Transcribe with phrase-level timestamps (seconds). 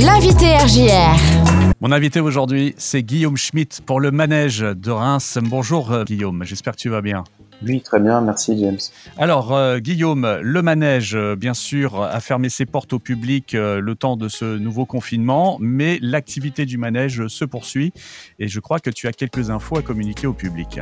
[0.00, 1.74] L'invité RJR.
[1.80, 5.38] Mon invité aujourd'hui, c'est Guillaume Schmitt pour le manège de Reims.
[5.42, 7.24] Bonjour euh, Guillaume, j'espère que tu vas bien.
[7.66, 8.78] Oui, très bien, merci James.
[9.16, 13.94] Alors euh, Guillaume, le manège, euh, bien sûr, a fermé ses portes au public le
[13.96, 17.92] temps de ce nouveau confinement, mais l'activité du manège se poursuit
[18.38, 20.80] et je crois que tu as quelques infos à communiquer au public.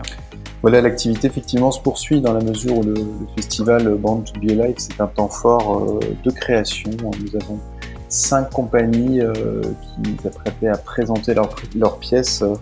[0.61, 2.95] Voilà, l'activité effectivement se poursuit dans la mesure où le,
[3.35, 6.91] festival Band to Be Alive, c'est un temps fort de création.
[7.01, 7.59] Nous avons
[8.17, 12.55] cinq compagnies euh, qui s'apprêtaient à présenter leurs pièces euh,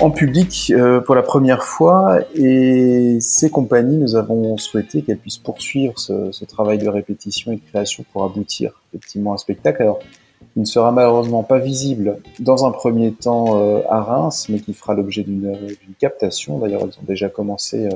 [0.00, 2.20] en public euh, pour la première fois.
[2.34, 7.62] Et ces compagnies, nous avons souhaité qu'elles puissent poursuivre ce, travail de répétition et de
[7.68, 9.82] création pour aboutir effectivement à un spectacle.
[9.82, 9.98] Alors,
[10.56, 14.94] il ne sera malheureusement pas visible dans un premier temps à Reims, mais qui fera
[14.94, 15.56] l'objet d'une
[16.00, 16.58] captation.
[16.58, 17.88] D'ailleurs, elles ont déjà commencé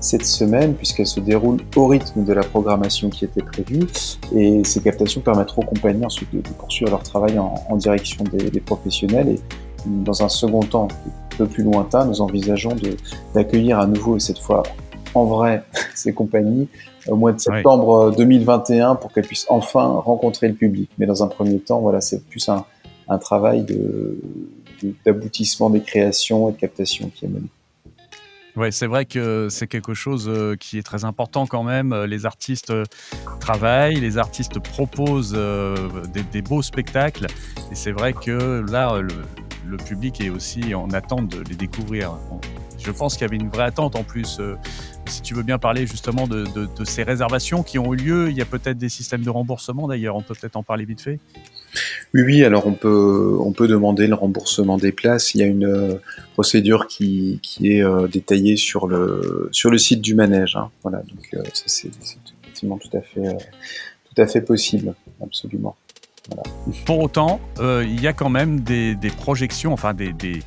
[0.00, 3.86] cette semaine, puisqu'elle se déroule au rythme de la programmation qui était prévue.
[4.34, 9.28] Et ces captations permettront aux compagnies ensuite de, poursuivre leur travail en, direction des, professionnels.
[9.28, 9.40] Et
[9.86, 12.76] dans un second temps, un peu plus lointain, nous envisageons
[13.34, 14.62] d'accueillir à nouveau, et cette fois
[15.14, 16.68] en vrai, ces compagnies
[17.08, 20.90] au mois de septembre 2021 pour qu'elles puissent enfin rencontrer le public.
[20.98, 22.64] Mais dans un premier temps, voilà, c'est plus un,
[23.08, 23.66] un travail
[25.04, 27.48] d'aboutissement de, des créations et de captation qui est mené.
[28.56, 31.92] Oui, c'est vrai que c'est quelque chose euh, qui est très important quand même.
[31.92, 32.84] Euh, les artistes euh,
[33.38, 35.38] travaillent, les artistes proposent
[36.32, 37.26] des, beaux spectacles.
[37.70, 42.18] Et c'est vrai que là, le, public est aussi en attente de les découvrir.
[42.78, 44.40] Je pense qu'il y avait une vraie attente en plus.
[45.06, 48.36] Si tu veux bien parler justement de, de ces réservations qui ont eu lieu, il
[48.36, 51.20] y a peut-être des systèmes de remboursement d'ailleurs, on peut peut-être en parler vite fait.
[52.14, 55.34] Oui, oui, alors on peut, on peut demander le remboursement des places.
[55.34, 55.94] Il y a une euh,
[56.34, 60.56] procédure qui, qui est euh, détaillée sur le, sur le site du manège.
[60.56, 60.70] Hein.
[60.82, 61.88] Voilà, donc euh, c'est
[62.42, 63.36] effectivement tout à fait,
[64.14, 65.76] tout à fait possible, absolument.
[66.86, 70.40] Pour autant, il y a quand même des, des projections, enfin des, des,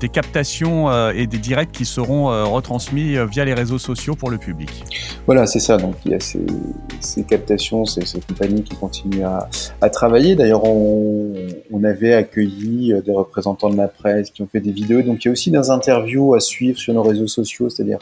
[0.00, 4.30] des captations euh, et des directs qui seront euh, retransmis via les réseaux sociaux pour
[4.30, 4.84] le public.
[5.26, 5.76] Voilà, c'est ça.
[5.76, 10.34] Donc il y a ces, captations, ces, ces, compagnies qui continuent à, travailler.
[10.34, 11.34] D'ailleurs, on,
[11.84, 15.02] avait accueilli des représentants de la presse qui ont fait des vidéos.
[15.02, 17.98] Donc il y a aussi des interviews à suivre sur nos réseaux sociaux, c'est-à-dire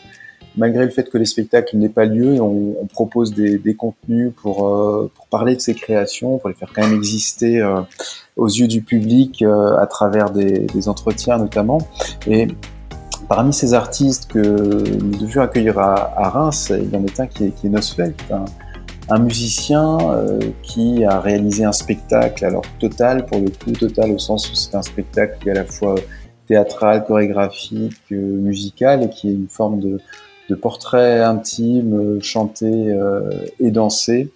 [0.57, 4.57] malgré le fait que les spectacles n'aient pas lieu, on, propose des, contenus pour,
[5.15, 7.63] pour parler de ces créations, pour les faire quand même exister
[8.41, 11.79] aux yeux du public euh, à travers des, entretiens notamment.
[12.27, 12.49] Et
[13.29, 17.45] parmi ces artistes que nous devions accueillir à, Reims, il y en a un qui
[17.45, 18.33] est, qui est
[19.11, 24.19] un, musicien euh, qui a réalisé un spectacle, alors total pour le coup, total au
[24.19, 25.97] sens où c'est un spectacle qui est à la fois
[26.47, 30.01] théâtral, chorégraphique, euh, musical et qui est une forme de,
[30.55, 32.97] portrait intime, chanté
[33.59, 34.31] et dansé.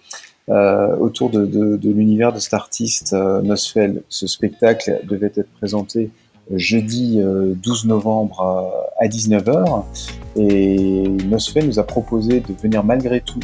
[0.47, 4.03] Euh, autour de, de, de l'univers de cet artiste euh, Nosfell.
[4.09, 6.11] Ce spectacle devait être présenté
[6.51, 9.85] euh, jeudi 12 novembre à 19h
[10.35, 13.39] et Nosfell nous a proposé de venir malgré tout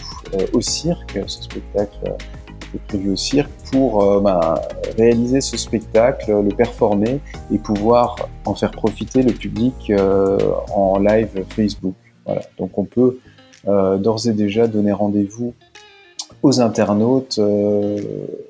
[0.53, 2.13] au cirque, ce spectacle
[2.75, 4.61] est prévu au cirque, pour bah,
[4.95, 7.19] réaliser ce spectacle, le performer
[7.51, 8.15] et pouvoir
[8.45, 9.91] en faire profiter le public
[10.75, 11.95] en live Facebook.
[12.25, 12.41] Voilà.
[12.57, 13.19] Donc on peut
[13.65, 15.53] d'ores et déjà donner rendez-vous
[16.43, 17.99] aux internautes euh,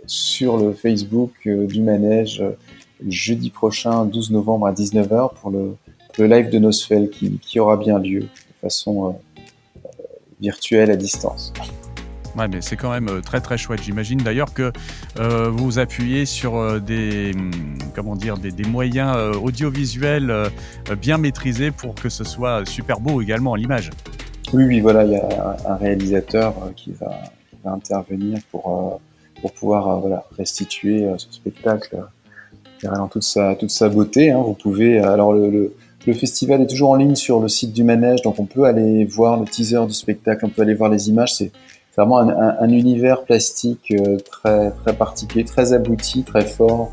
[0.05, 2.51] sur le Facebook euh, du manège euh,
[3.07, 5.75] jeudi prochain, 12 novembre à 19h pour le,
[6.17, 8.27] live de Nosfell qui, qui, aura bien lieu de
[8.61, 9.15] façon
[10.39, 11.51] virtuelle à distance.
[12.37, 13.83] Ouais, mais c'est quand même très très chouette.
[13.83, 14.71] J'imagine d'ailleurs que
[15.17, 17.51] vous vous appuyez sur des hum,
[17.95, 20.33] comment dire des, moyens audiovisuels
[21.01, 23.89] bien maîtrisés pour que ce soit super beau également l'image.
[24.53, 27.21] Oui, oui, voilà, il y a un réalisateur qui va
[27.65, 31.97] intervenir pour, euh, pour pouvoir euh, voilà, restituer euh, ce spectacle
[32.83, 34.31] dans toute sa, toute sa beauté.
[34.31, 34.41] Hein.
[34.43, 35.73] Vous pouvez, alors le,
[36.13, 39.39] festival est toujours en ligne sur le site du manège, donc on peut aller voir
[39.39, 41.43] le teaser du spectacle, on peut aller voir les images.
[41.95, 43.93] Vraiment un, un, univers plastique
[44.31, 46.91] très, très particulier, très abouti, très fort,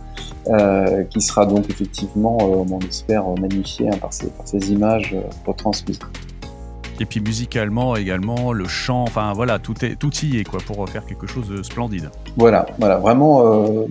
[0.49, 5.17] euh, qui sera donc effectivement, on espère, magnifié hein, par, ces, par ces images
[5.47, 6.01] retransmises.
[7.01, 10.89] Et puis musicalement également, le chant, enfin voilà, tout, est, tout y est quoi, pour
[10.89, 12.11] faire quelque chose de splendide.
[12.37, 13.87] Voilà, voilà vraiment euh,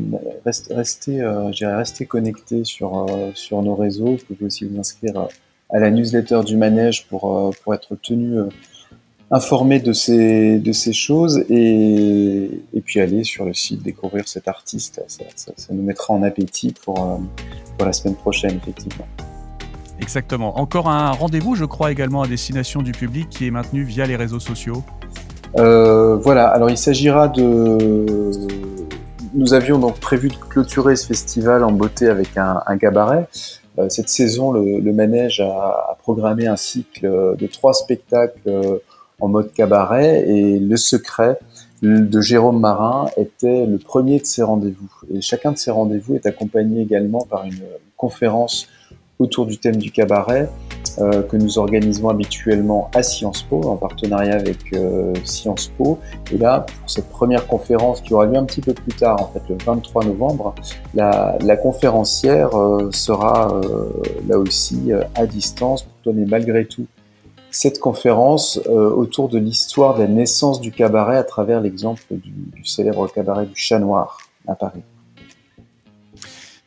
[0.45, 4.17] restez, euh, rester connecté sur, euh, sur nos réseaux.
[4.17, 5.27] Vous pouvez aussi vous inscrire
[5.69, 8.39] à la newsletter du manège pour, euh, pour être tenu
[9.29, 14.47] informé de ces, de ces choses et, et puis aller sur le site découvrir cet
[14.47, 15.03] artiste.
[15.07, 17.19] Ça, ça, ça nous mettra en appétit pour,
[17.77, 19.07] pour la semaine prochaine, effectivement.
[19.99, 20.59] Exactement.
[20.59, 24.15] Encore un rendez-vous, je crois, également à destination du public qui est maintenu via les
[24.15, 24.83] réseaux sociaux.
[25.57, 28.31] Euh, voilà, alors il s'agira de...
[29.33, 33.27] nous avions donc prévu de clôturer ce festival en beauté avec un, un cabaret.
[33.79, 38.79] Euh, cette saison, le, le manège a, a, programmé un cycle de trois spectacles euh,
[39.19, 41.39] en mode cabaret et le secret
[41.81, 44.89] de Jérôme Marin était le premier de ces rendez-vous.
[45.13, 47.59] Et chacun de ces rendez-vous est accompagné également par une
[47.95, 48.67] conférence
[49.19, 50.49] autour du thème du cabaret
[50.99, 55.99] euh, que nous organisons habituellement à Sciences Po, en partenariat avec euh, Sciences Po.
[56.31, 59.27] Et là, pour cette première conférence qui aura lieu un petit peu plus tard, en
[59.27, 60.53] fait le 23 novembre,
[60.93, 63.89] la, la conférencière euh, sera euh,
[64.27, 66.85] là aussi euh, à distance pour donner malgré tout
[67.57, 72.63] cette conférence euh, autour de l'histoire de la naissance du cabaret à travers l'exemple du,
[72.63, 74.83] célèbre cabaret du Chat Noir à Paris.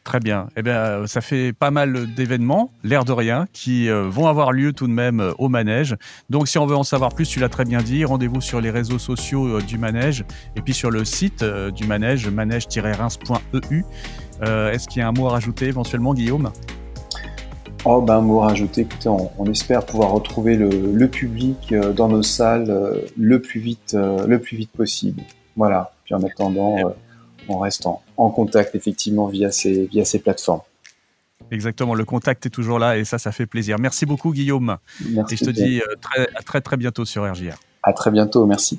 [0.03, 0.49] Très bien.
[0.57, 4.51] Eh bien, euh, ça fait pas mal d'événements, l'air de rien, qui euh, vont avoir
[4.51, 5.95] lieu tout de même au manège.
[6.29, 8.71] Donc, si on veut en savoir plus, tu l'as très bien dit, rendez-vous sur les
[8.71, 10.25] réseaux sociaux du manège
[10.57, 13.85] et puis sur le site du manège, manège-reims.eu.
[14.43, 16.51] Est-ce qu'il y a un mot à rajouter éventuellement, Guillaume?
[17.85, 18.83] Oh, ben, un mot à rajouter.
[18.83, 23.95] Écoutez, on, on espère pouvoir retrouver le, le, public dans nos salles le plus vite,
[23.95, 25.23] le plus vite possible.
[25.57, 25.93] Voilà.
[26.05, 26.95] Puis en attendant.
[27.49, 30.61] On reste en, en, contact effectivement via ces, via ces plateformes.
[31.51, 33.79] Exactement, le contact est toujours là et ça, ça fait plaisir.
[33.81, 34.77] Merci beaucoup Guillaume.
[35.09, 35.65] Merci et je te bien.
[35.65, 37.57] dis très, à très très bientôt sur RJR.
[37.83, 38.79] À très bientôt, merci.